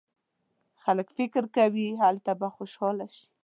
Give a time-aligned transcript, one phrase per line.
[0.83, 3.23] خلک فکر کوي هلته به خوشاله شي.